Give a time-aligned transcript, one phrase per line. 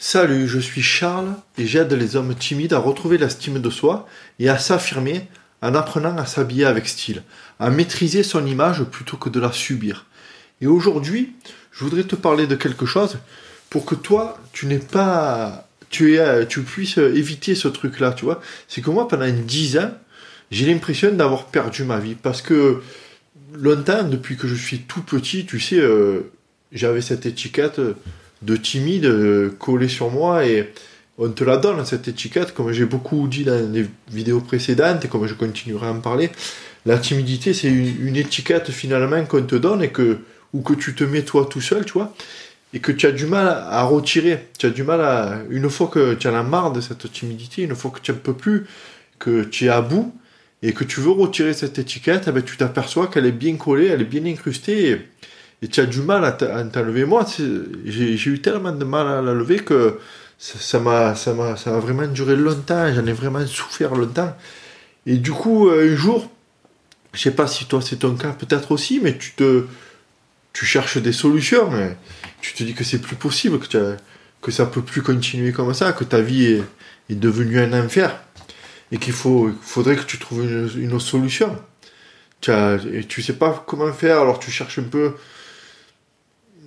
[0.00, 4.06] Salut, je suis Charles et j'aide les hommes timides à retrouver l'estime de soi
[4.38, 5.26] et à s'affirmer
[5.60, 7.24] en apprenant à s'habiller avec style,
[7.58, 10.06] à maîtriser son image plutôt que de la subir.
[10.60, 11.32] Et aujourd'hui,
[11.72, 13.18] je voudrais te parler de quelque chose
[13.70, 18.40] pour que toi, tu n'aies pas, tu, aies, tu puisses éviter ce truc-là, tu vois.
[18.68, 19.90] C'est que moi, pendant 10 ans,
[20.52, 22.82] j'ai l'impression d'avoir perdu ma vie parce que
[23.52, 26.30] longtemps, depuis que je suis tout petit, tu sais, euh,
[26.70, 27.80] j'avais cette étiquette
[28.42, 30.72] de timide euh, collé sur moi et
[31.18, 32.54] on te la donne cette étiquette.
[32.54, 36.30] Comme j'ai beaucoup dit dans les vidéos précédentes et comme je continuerai à en parler
[36.86, 40.18] la timidité c'est une, étiquette finalement qu'on te donne et que
[40.54, 42.14] ou que tu te mets toi tout seul tu vois
[42.72, 44.46] et que tu as du mal à retirer.
[44.58, 47.62] Tu as du mal à une fois que tu en as marre de cette timidité
[47.62, 48.66] une fois que tu ne peux plus
[49.18, 50.14] que tu es à bout
[50.62, 53.86] et que tu veux retirer cette étiquette eh ben, tu t'aperçois qu'elle est bien collée
[53.86, 55.00] elle est bien incrustée et,
[55.62, 57.04] et tu as du mal à t'enlever.
[57.04, 57.26] Moi,
[57.84, 59.98] j'ai eu tellement de mal à la lever que
[60.38, 62.92] ça m'a ça m'a ça a vraiment duré longtemps.
[62.94, 64.36] J'en ai vraiment souffert longtemps.
[65.06, 66.30] Et du coup, un jour,
[67.12, 69.64] je sais pas si toi c'est ton cas, peut-être aussi, mais tu te
[70.52, 71.70] tu cherches des solutions.
[72.40, 73.78] Tu te dis que c'est plus possible, que tu
[74.40, 76.62] que ça peut plus continuer comme ça, que ta vie est,
[77.10, 78.16] est devenue un enfer
[78.92, 81.56] et qu'il faudrait que tu trouves une, une solution.
[82.46, 85.14] As, et tu sais pas comment faire, alors tu cherches un peu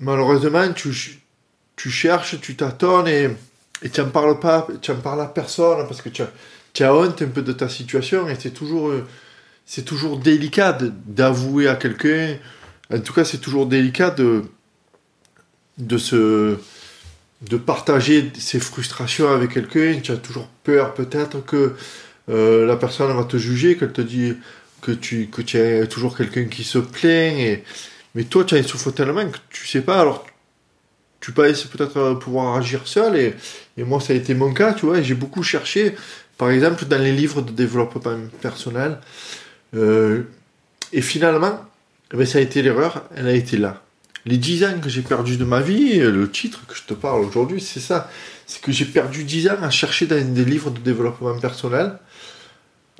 [0.00, 3.30] malheureusement, tu, cherches, tu tâtonnes et,
[3.92, 6.30] tu n'en parles pas, tu parles à personne parce que tu as,
[6.72, 8.92] tu as honte un peu de ta situation et c'est toujours,
[9.64, 12.36] c'est toujours délicat d'avouer à quelqu'un.
[12.92, 14.42] En tout cas, c'est toujours délicat de,
[15.78, 16.58] de se,
[17.42, 20.00] de partager ses frustrations avec quelqu'un.
[20.02, 21.74] Tu as toujours peur peut-être que
[22.28, 24.34] euh, la personne va te juger, qu'elle te dit
[24.82, 27.64] que tu, que tu es toujours quelqu'un qui se plaint et,
[28.14, 30.26] mais toi, tu as souffert tellement que tu sais pas, alors
[31.20, 33.34] tu penses peut-être euh, pouvoir agir seul, et,
[33.76, 35.94] et, moi, ça a été mon cas, tu vois, j'ai beaucoup cherché,
[36.38, 38.98] par exemple, dans les livres de développement personnel,
[39.74, 40.22] euh,
[40.92, 41.60] et finalement,
[42.12, 43.82] eh ben, ça a été l'erreur, elle a été là.
[44.26, 47.22] Les 10 ans que j'ai perdu de ma vie, le titre que je te parle
[47.22, 48.10] aujourd'hui, c'est ça.
[48.46, 51.98] C'est que j'ai perdu 10 ans à chercher dans des livres de développement personnel.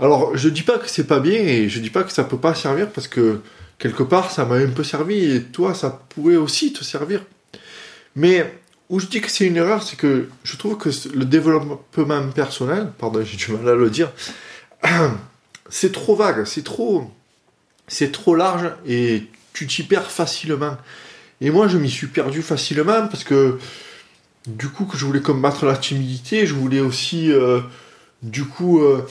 [0.00, 2.38] Alors, je dis pas que c'est pas bien et je dis pas que ça peut
[2.38, 3.40] pas servir parce que
[3.78, 7.22] quelque part, ça m'a un peu servi et toi, ça pourrait aussi te servir.
[8.16, 8.50] Mais
[8.88, 11.80] où je dis que c'est une erreur, c'est que je trouve que le développement
[12.34, 14.10] personnel, pardon, j'ai du mal à le dire,
[15.68, 17.10] c'est trop vague, c'est trop,
[17.86, 20.78] c'est trop large et tu t'y perds facilement.
[21.42, 23.58] Et moi, je m'y suis perdu facilement parce que
[24.46, 27.60] du coup, que je voulais combattre la timidité, je voulais aussi, euh,
[28.22, 29.06] du coup, euh,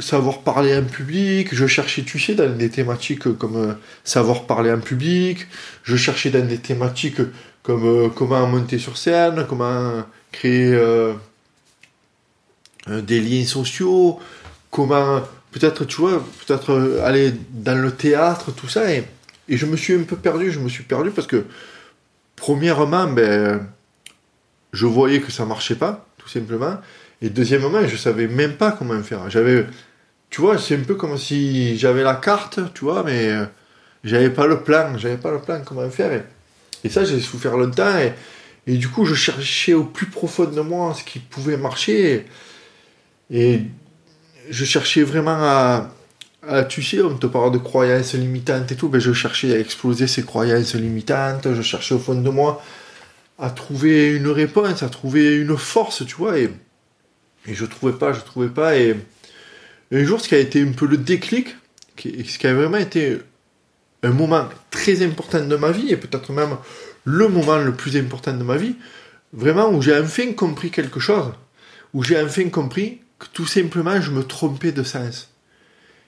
[0.00, 4.72] savoir parler en public, je cherchais, tu sais, dans des thématiques comme euh, savoir parler
[4.72, 5.46] en public,
[5.82, 7.20] je cherchais dans des thématiques
[7.62, 11.14] comme euh, comment monter sur scène, comment créer euh,
[12.86, 14.18] des liens sociaux,
[14.70, 15.20] comment
[15.52, 19.04] peut-être, tu vois, peut-être aller dans le théâtre, tout ça, et,
[19.48, 21.46] je me suis un peu perdu, je me suis perdu parce que,
[22.36, 23.66] premièrement, ben,
[24.74, 26.76] je voyais que ça marchait pas, tout simplement,
[27.20, 29.28] et deuxièmement, je savais même pas comment faire.
[29.28, 29.66] J'avais
[30.30, 33.46] tu vois, c'est un peu comme si j'avais la carte, tu vois, mais euh,
[34.04, 36.22] j'avais pas le plan, j'avais pas le plan comment faire.
[36.84, 37.98] Et, ça, j'ai souffert longtemps.
[38.66, 42.26] Et, du coup, je cherchais au plus profond de moi ce qui pouvait marcher.
[43.30, 43.62] Et,
[44.50, 45.90] je cherchais vraiment à,
[46.68, 50.06] tu sais, on te parle de croyances limitantes et tout, ben je cherchais à exploser
[50.06, 52.62] ces croyances limitantes, je cherchais au fond de moi
[53.38, 56.38] à trouver une réponse, à trouver une force, tu vois,
[57.48, 58.96] et je trouvais pas, je trouvais pas, et,
[59.90, 61.56] un jour, ce qui a été un peu le déclic,
[61.96, 63.18] ce qui a vraiment été
[64.02, 66.56] un moment très important de ma vie, et peut-être même
[67.04, 68.76] le moment le plus important de ma vie,
[69.32, 71.32] vraiment où j'ai enfin compris quelque chose,
[71.94, 75.30] où j'ai enfin compris que tout simplement je me trompais de sens.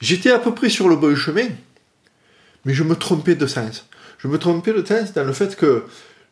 [0.00, 1.48] J'étais à peu près sur le bon chemin,
[2.64, 3.86] mais je me trompais de sens.
[4.18, 5.84] Je me trompais de sens dans le fait que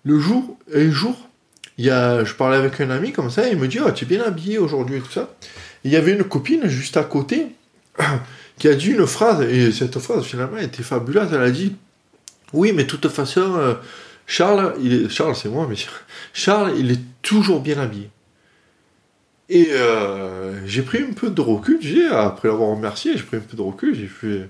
[0.04, 1.29] le jour, un jour,
[1.80, 4.04] il y a, je parlais avec un ami comme ça, il me dit, oh, tu
[4.04, 5.30] es bien habillé aujourd'hui et tout ça
[5.84, 7.48] il y avait une copine juste à côté
[8.58, 11.28] qui a dit une phrase, et cette phrase finalement était fabuleuse.
[11.32, 11.76] Elle a dit
[12.52, 13.74] Oui, mais de toute façon, euh,
[14.26, 15.76] Charles, il est, Charles c'est moi, mais
[16.32, 18.10] Charles, il est toujours bien habillé.
[19.48, 23.40] Et euh, j'ai pris un peu de recul, j'ai, après l'avoir remercié, j'ai pris un
[23.40, 24.48] peu de recul, j'ai fait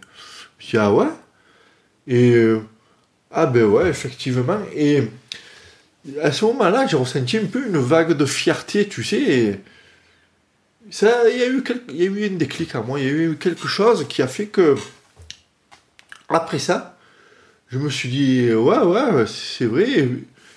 [0.78, 1.06] Ah ouais
[2.06, 2.60] Et euh,
[3.30, 4.58] ah ben ouais, effectivement.
[4.74, 5.04] Et
[6.22, 9.20] à ce moment-là, j'ai ressenti un peu une vague de fierté, tu sais.
[9.20, 9.60] Et,
[10.90, 11.62] ça, il y a eu
[11.92, 14.74] il une déclic à moi, il y a eu quelque chose qui a fait que
[16.28, 16.96] après ça,
[17.68, 20.08] je me suis dit ouais ouais c'est vrai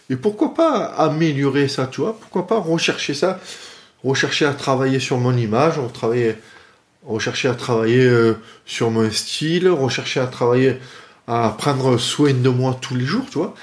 [0.09, 3.39] et pourquoi pas améliorer ça, tu vois Pourquoi pas rechercher ça
[4.03, 5.75] Rechercher à travailler sur mon image,
[7.05, 8.33] rechercher à travailler euh,
[8.65, 10.77] sur mon style, rechercher à travailler
[11.27, 13.55] à prendre soin de moi tous les jours, tu vois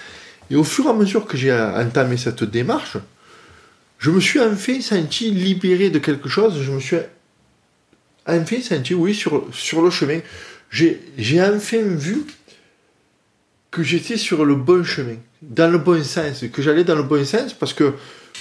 [0.50, 2.97] Et au fur et à mesure que j'ai entamé cette démarche,
[3.99, 6.97] je me suis enfin senti libéré de quelque chose, je me suis
[8.26, 10.20] enfin senti, oui, sur, le chemin.
[10.70, 11.00] J'ai
[11.43, 12.25] enfin vu
[13.70, 17.25] que j'étais sur le bon chemin, dans le bon sens, que j'allais dans le bon
[17.25, 17.94] sens parce que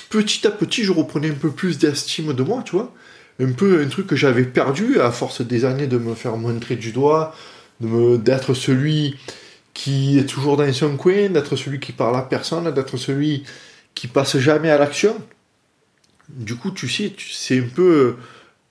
[0.09, 2.93] petit à petit, je reprenais un peu plus d'estime de moi, tu vois.
[3.41, 6.75] Un peu un truc que j'avais perdu à force des années de me faire montrer
[6.75, 7.35] du doigt,
[7.79, 9.15] d'être celui
[9.79, 13.45] qui est toujours dans son coin, d'être celui qui parle à personne, d'être celui
[13.95, 15.15] qui passe jamais à l'action.
[16.27, 18.17] Du coup, tu sais, c'est un peu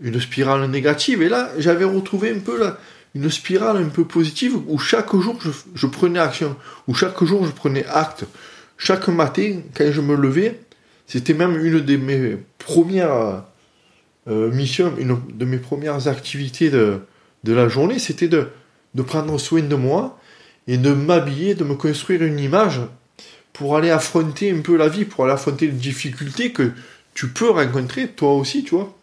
[0.03, 1.23] une spirale négative.
[1.23, 2.79] Et là, j'avais retrouvé un peu là,
[3.15, 5.39] une spirale un peu positive où chaque jour
[5.75, 6.55] je, prenais action,
[6.87, 8.27] où chaque jour je prenais acte.
[8.77, 10.61] Chaque matin, quand je me levais,
[11.07, 13.45] c'était même une de mes premières
[14.29, 17.01] euh, missions, une de mes premières activités de,
[17.45, 18.49] de la journée, c'était de,
[18.95, 20.19] de prendre soin de moi
[20.69, 22.81] et de m'habiller, de me construire une image
[23.53, 26.71] pour aller affronter un peu la vie, pour aller affronter les difficultés que
[27.15, 28.95] tu peux rencontrer toi aussi, tu vois.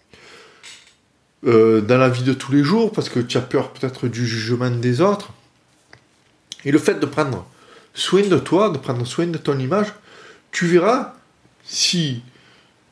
[1.45, 4.25] Euh, dans la vie de tous les jours, parce que tu as peur peut-être du
[4.25, 5.33] jugement des autres.
[6.63, 7.45] Et le fait de prendre
[7.93, 9.93] soin de toi, de prendre soin de ton image,
[10.51, 11.13] tu verras
[11.63, 12.23] si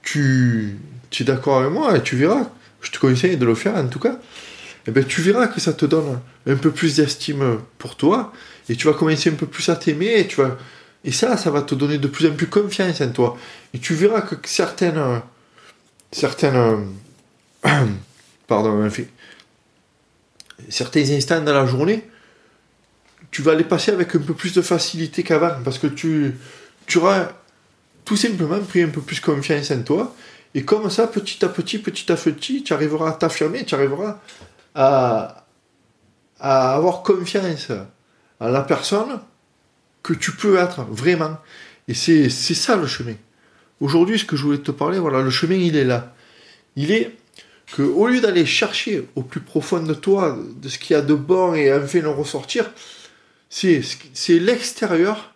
[0.01, 0.77] tu,
[1.19, 2.49] es d'accord avec moi, et tu verras,
[2.81, 4.19] je te conseille de le faire en tout cas,
[4.87, 8.33] eh bien tu verras que ça te donne un peu plus d'estime pour toi,
[8.69, 10.57] et tu vas commencer un peu plus à t'aimer, et vas,
[11.03, 13.37] et ça, ça va te donner de plus en plus confiance en toi.
[13.73, 15.21] Et tu verras que certaines,
[16.11, 16.87] certaines,
[18.47, 18.89] pardon,
[20.69, 22.07] certains instants dans la journée,
[23.31, 26.35] tu vas les passer avec un peu plus de facilité qu'avant parce que tu,
[26.85, 27.29] tu auras
[28.05, 30.15] tout simplement pris un peu plus confiance en toi.
[30.55, 34.21] Et comme ça, petit à petit, petit à petit, tu arriveras à t'affirmer, tu arriveras
[34.75, 35.45] à,
[36.39, 37.71] à avoir confiance
[38.39, 39.19] à la personne
[40.01, 41.37] que tu peux être vraiment.
[41.87, 43.15] Et c'est ça le chemin.
[43.79, 46.13] Aujourd'hui, ce que je voulais te parler, voilà, le chemin, il est là.
[46.75, 47.15] Il est
[47.75, 51.01] que au lieu d'aller chercher au plus profond de toi, de ce qu'il y a
[51.01, 52.69] de bon et enfin le ressortir,
[53.49, 53.81] c'est
[54.29, 55.33] l'extérieur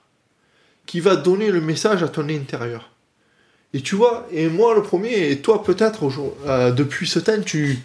[0.85, 2.91] qui va donner le message à ton intérieur.
[3.73, 6.09] Et tu vois, et moi le premier, et toi peut-être
[6.45, 7.79] euh, depuis ce temps, tu,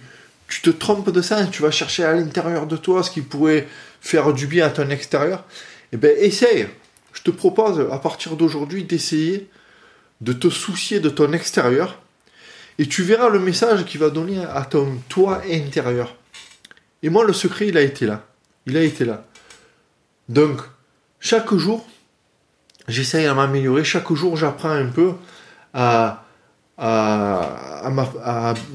[0.53, 3.67] tu te trompes de ça, tu vas chercher à l'intérieur de toi ce qui pourrait
[4.01, 5.45] faire du bien à ton extérieur.
[5.93, 6.69] Eh bien, essaye.
[7.15, 9.49] Je te propose à partir d'aujourd'hui d'essayer
[10.21, 12.01] de te soucier de ton extérieur
[12.79, 16.17] et tu verras le message qu'il va donner à ton toi intérieur.
[17.03, 18.25] Et moi, le secret, il a été là.
[18.67, 19.25] Il a été là.
[20.29, 20.61] Donc,
[21.21, 21.87] chaque jour,
[22.89, 23.85] j'essaye à m'améliorer.
[23.85, 25.13] Chaque jour, j'apprends un peu
[25.75, 26.25] à,
[26.79, 27.91] à,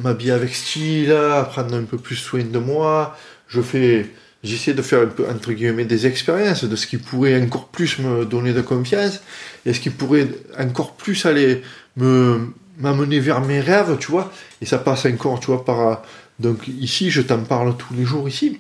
[0.02, 3.16] m'habiller avec style, à prendre un peu plus soin de moi.
[3.48, 4.12] Je fais,
[4.44, 8.00] j'essaie de faire un peu, entre guillemets, des expériences de ce qui pourrait encore plus
[8.00, 9.22] me donner de confiance
[9.66, 10.28] et ce qui pourrait
[10.60, 11.62] encore plus aller
[11.96, 14.32] me, m'amener vers mes rêves, tu vois.
[14.62, 16.04] Et ça passe encore, tu vois, par.
[16.40, 18.60] Donc ici, je t'en parle tous les jours ici.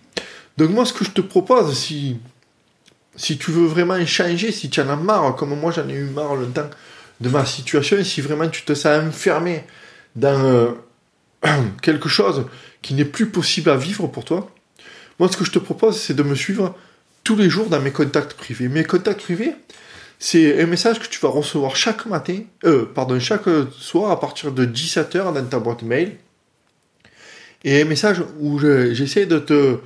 [0.58, 2.18] Donc moi, ce que je te propose, si,
[3.16, 6.06] si tu veux vraiment changer, si tu en as marre, comme moi j'en ai eu
[6.06, 6.70] marre le temps
[7.20, 9.64] de ma situation, si vraiment tu te sens enfermé
[10.16, 10.72] dans euh,
[11.82, 12.46] quelque chose
[12.82, 14.52] qui n'est plus possible à vivre pour toi,
[15.20, 16.76] moi ce que je te propose, c'est de me suivre
[17.24, 18.68] tous les jours dans mes contacts privés.
[18.68, 19.54] Mes contacts privés,
[20.20, 24.52] c'est un message que tu vas recevoir chaque matin, euh, pardon, chaque soir à partir
[24.52, 26.18] de 17h dans ta boîte mail.
[27.64, 29.80] Et un message où j'essaie de te,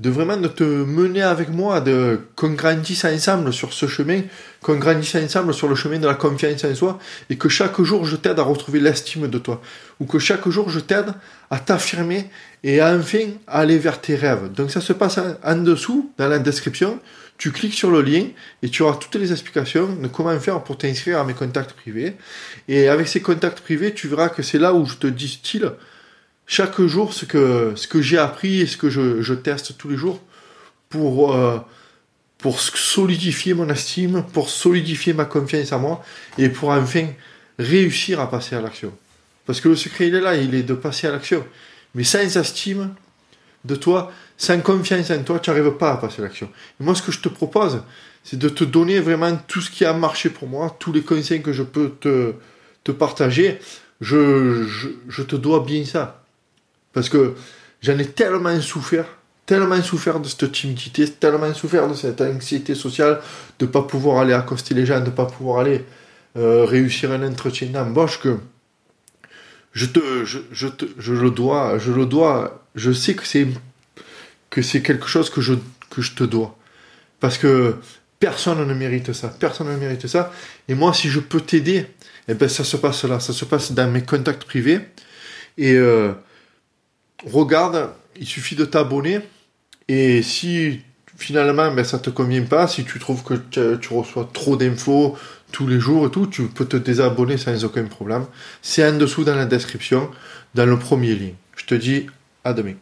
[0.00, 4.22] de vraiment de te mener avec moi, de qu'on grandisse ensemble sur ce chemin,
[4.62, 8.06] qu'on grandisse ensemble sur le chemin de la confiance en soi, et que chaque jour
[8.06, 9.60] je t'aide à retrouver l'estime de toi,
[10.00, 11.12] ou que chaque jour je t'aide
[11.50, 12.30] à t'affirmer
[12.64, 14.50] et à enfin aller vers tes rêves.
[14.52, 16.98] Donc ça se passe en dessous, dans la description
[17.36, 18.26] tu cliques sur le lien
[18.62, 22.14] et tu auras toutes les explications de comment faire pour t'inscrire à mes contacts privés.
[22.68, 25.64] Et avec ces contacts privés, tu verras que c'est là où je te distille
[26.50, 29.96] chaque jour ce que, ce que j'ai appris et ce que je, teste tous les
[29.96, 30.20] jours
[30.88, 31.58] pour, euh,
[32.38, 36.04] pour solidifier mon estime, pour solidifier ma confiance en moi
[36.38, 37.06] et pour enfin
[37.56, 38.92] réussir à passer à l'action.
[39.46, 41.46] Parce que le secret, il est là, il est de passer à l'action.
[41.94, 42.94] Mais sans estime
[43.64, 46.50] de toi, sans confiance en toi, tu n'arrives pas à passer l'action.
[46.80, 47.84] Et moi, ce que je te propose,
[48.24, 51.42] c'est de te donner vraiment tout ce qui a marché pour moi, tous les conseils
[51.42, 52.34] que je peux te,
[52.82, 53.60] te partager.
[54.00, 54.66] Je,
[55.08, 56.19] je, te dois bien ça.
[56.92, 57.34] Parce que
[57.82, 59.06] j'en ai tellement souffert,
[59.46, 63.20] tellement souffert de cette timidité, tellement souffert de cette anxiété sociale,
[63.58, 65.84] de ne pas pouvoir aller accoster les gens, de ne pas pouvoir aller
[66.36, 68.36] euh, réussir un entretien d'embauche que
[69.72, 73.46] je te, je, je, te, je le dois, je le dois, je sais que c'est
[74.50, 75.54] que c'est quelque chose que je,
[75.90, 76.56] que je te dois.
[77.20, 77.76] Parce que
[78.18, 80.32] personne ne mérite ça, personne ne mérite ça.
[80.68, 81.86] Et moi, si je peux t'aider,
[82.28, 84.80] eh ben, ça se passe là, ça se passe dans mes contacts privés.
[85.56, 86.12] Et euh,
[87.26, 89.20] regarde, il suffit de t'abonner.
[89.88, 90.80] Et si
[91.16, 93.34] finalement ben, ça te convient pas, si tu trouves que
[93.76, 95.16] tu reçois trop d'infos
[95.52, 98.26] tous les jours et tout, tu peux te désabonner sans aucun problème.
[98.62, 100.10] C'est en dessous dans la description,
[100.54, 101.32] dans le premier lien.
[101.56, 102.06] Je te dis
[102.44, 102.74] à demain.